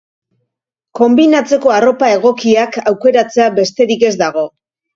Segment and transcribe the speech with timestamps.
[0.99, 4.51] Konbinatzeko arropa egokiak aukeratzea besterik ez dago.